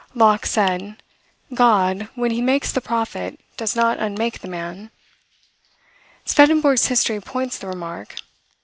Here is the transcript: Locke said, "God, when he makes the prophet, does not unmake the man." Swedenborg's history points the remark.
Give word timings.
Locke 0.15 0.47
said, 0.47 0.97
"God, 1.53 2.09
when 2.15 2.31
he 2.31 2.41
makes 2.41 2.71
the 2.71 2.81
prophet, 2.81 3.39
does 3.55 3.75
not 3.75 3.99
unmake 3.99 4.39
the 4.39 4.47
man." 4.47 4.89
Swedenborg's 6.25 6.87
history 6.87 7.21
points 7.21 7.59
the 7.59 7.67
remark. 7.67 8.15